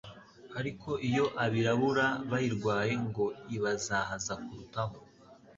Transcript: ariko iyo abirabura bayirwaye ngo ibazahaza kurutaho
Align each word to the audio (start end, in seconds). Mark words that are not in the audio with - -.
ariko 0.59 0.89
iyo 1.07 1.25
abirabura 1.43 2.05
bayirwaye 2.29 2.93
ngo 3.07 3.25
ibazahaza 3.55 4.33
kurutaho 4.43 4.95